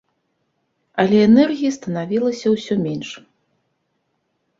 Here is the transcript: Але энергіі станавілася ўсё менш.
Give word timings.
Але 1.01 1.17
энергіі 1.27 1.69
станавілася 1.75 2.47
ўсё 2.55 2.73
менш. 2.87 3.09